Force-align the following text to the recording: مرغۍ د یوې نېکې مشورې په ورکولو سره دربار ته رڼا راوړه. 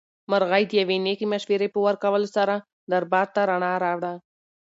مرغۍ 0.31 0.63
د 0.67 0.71
یوې 0.81 0.97
نېکې 1.05 1.25
مشورې 1.33 1.67
په 1.73 1.79
ورکولو 1.87 2.27
سره 2.35 2.55
دربار 2.91 3.27
ته 3.33 3.41
رڼا 3.49 3.73
راوړه. 3.83 4.13